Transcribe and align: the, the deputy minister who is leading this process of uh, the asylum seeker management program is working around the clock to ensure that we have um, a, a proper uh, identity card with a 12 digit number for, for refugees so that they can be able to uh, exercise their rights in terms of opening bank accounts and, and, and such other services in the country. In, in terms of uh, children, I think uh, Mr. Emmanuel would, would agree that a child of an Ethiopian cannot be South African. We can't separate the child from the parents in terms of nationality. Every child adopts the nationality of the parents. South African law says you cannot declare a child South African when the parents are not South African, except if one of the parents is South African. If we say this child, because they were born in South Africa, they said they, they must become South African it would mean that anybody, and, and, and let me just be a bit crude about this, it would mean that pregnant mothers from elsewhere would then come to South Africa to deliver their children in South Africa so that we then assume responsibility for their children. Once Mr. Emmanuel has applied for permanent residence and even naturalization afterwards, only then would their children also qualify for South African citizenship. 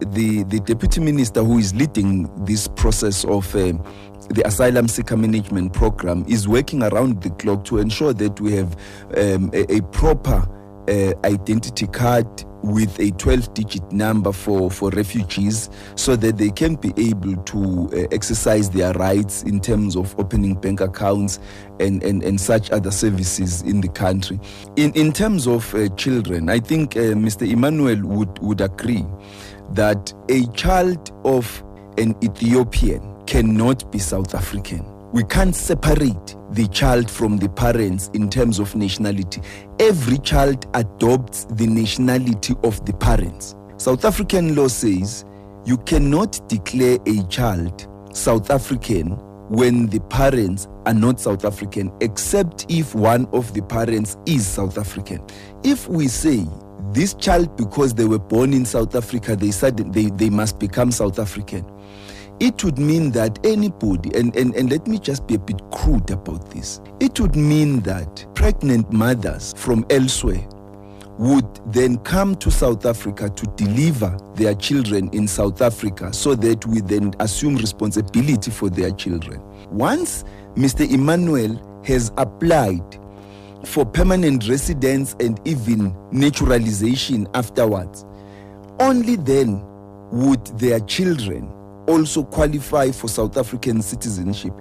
the, 0.00 0.42
the 0.44 0.60
deputy 0.60 1.00
minister 1.00 1.42
who 1.42 1.58
is 1.58 1.74
leading 1.74 2.30
this 2.44 2.68
process 2.68 3.24
of 3.24 3.54
uh, 3.54 3.72
the 4.30 4.42
asylum 4.46 4.88
seeker 4.88 5.16
management 5.16 5.72
program 5.72 6.24
is 6.28 6.48
working 6.48 6.82
around 6.82 7.22
the 7.22 7.30
clock 7.30 7.64
to 7.64 7.78
ensure 7.78 8.12
that 8.12 8.40
we 8.40 8.52
have 8.52 8.74
um, 9.16 9.50
a, 9.52 9.76
a 9.76 9.82
proper 9.92 10.46
uh, 10.88 11.12
identity 11.24 11.86
card 11.86 12.26
with 12.62 12.98
a 13.00 13.10
12 13.12 13.54
digit 13.54 13.92
number 13.92 14.32
for, 14.32 14.70
for 14.70 14.90
refugees 14.90 15.70
so 15.96 16.16
that 16.16 16.38
they 16.38 16.50
can 16.50 16.76
be 16.76 16.92
able 16.96 17.36
to 17.44 17.90
uh, 17.92 18.06
exercise 18.12 18.70
their 18.70 18.92
rights 18.94 19.42
in 19.42 19.60
terms 19.60 19.96
of 19.96 20.18
opening 20.18 20.54
bank 20.54 20.80
accounts 20.80 21.38
and, 21.80 22.02
and, 22.02 22.22
and 22.22 22.40
such 22.40 22.70
other 22.70 22.90
services 22.90 23.62
in 23.62 23.80
the 23.80 23.88
country. 23.88 24.38
In, 24.76 24.92
in 24.92 25.12
terms 25.12 25.46
of 25.46 25.74
uh, 25.74 25.88
children, 25.90 26.48
I 26.48 26.60
think 26.60 26.96
uh, 26.96 27.14
Mr. 27.14 27.50
Emmanuel 27.50 28.00
would, 28.02 28.38
would 28.38 28.60
agree 28.60 29.04
that 29.70 30.12
a 30.28 30.46
child 30.52 31.10
of 31.24 31.62
an 31.98 32.14
Ethiopian 32.22 33.24
cannot 33.26 33.90
be 33.90 33.98
South 33.98 34.34
African. 34.34 34.84
We 35.12 35.24
can't 35.24 35.54
separate 35.54 36.36
the 36.52 36.66
child 36.72 37.10
from 37.10 37.36
the 37.36 37.50
parents 37.50 38.10
in 38.14 38.30
terms 38.30 38.58
of 38.58 38.74
nationality. 38.74 39.42
Every 39.78 40.16
child 40.16 40.66
adopts 40.72 41.44
the 41.44 41.66
nationality 41.66 42.54
of 42.64 42.82
the 42.86 42.94
parents. 42.94 43.54
South 43.76 44.06
African 44.06 44.54
law 44.54 44.68
says 44.68 45.26
you 45.66 45.76
cannot 45.76 46.48
declare 46.48 46.96
a 47.06 47.22
child 47.24 47.88
South 48.16 48.50
African 48.50 49.10
when 49.50 49.86
the 49.88 50.00
parents 50.00 50.66
are 50.86 50.94
not 50.94 51.20
South 51.20 51.44
African, 51.44 51.92
except 52.00 52.64
if 52.70 52.94
one 52.94 53.26
of 53.34 53.52
the 53.52 53.62
parents 53.62 54.16
is 54.24 54.46
South 54.46 54.78
African. 54.78 55.22
If 55.62 55.88
we 55.88 56.08
say 56.08 56.46
this 56.92 57.12
child, 57.12 57.54
because 57.58 57.92
they 57.92 58.06
were 58.06 58.18
born 58.18 58.54
in 58.54 58.64
South 58.64 58.94
Africa, 58.94 59.36
they 59.36 59.50
said 59.50 59.76
they, 59.92 60.06
they 60.06 60.30
must 60.30 60.58
become 60.58 60.90
South 60.90 61.18
African 61.18 61.66
it 62.42 62.64
would 62.64 62.76
mean 62.76 63.12
that 63.12 63.38
anybody, 63.46 64.10
and, 64.18 64.34
and, 64.34 64.52
and 64.56 64.68
let 64.68 64.88
me 64.88 64.98
just 64.98 65.28
be 65.28 65.36
a 65.36 65.38
bit 65.38 65.62
crude 65.70 66.10
about 66.10 66.50
this, 66.50 66.80
it 66.98 67.20
would 67.20 67.36
mean 67.36 67.78
that 67.82 68.26
pregnant 68.34 68.92
mothers 68.92 69.54
from 69.56 69.86
elsewhere 69.90 70.44
would 71.18 71.46
then 71.72 71.98
come 71.98 72.34
to 72.34 72.50
South 72.50 72.84
Africa 72.84 73.30
to 73.30 73.46
deliver 73.54 74.18
their 74.34 74.56
children 74.56 75.08
in 75.12 75.28
South 75.28 75.62
Africa 75.62 76.12
so 76.12 76.34
that 76.34 76.66
we 76.66 76.80
then 76.80 77.14
assume 77.20 77.54
responsibility 77.54 78.50
for 78.50 78.68
their 78.68 78.90
children. 78.90 79.40
Once 79.70 80.24
Mr. 80.56 80.90
Emmanuel 80.90 81.80
has 81.84 82.10
applied 82.16 82.98
for 83.64 83.86
permanent 83.86 84.48
residence 84.48 85.14
and 85.20 85.40
even 85.46 85.96
naturalization 86.10 87.28
afterwards, 87.34 88.04
only 88.80 89.14
then 89.14 89.64
would 90.10 90.44
their 90.58 90.80
children 90.80 91.48
also 91.86 92.22
qualify 92.24 92.90
for 92.90 93.08
South 93.08 93.36
African 93.36 93.82
citizenship. 93.82 94.54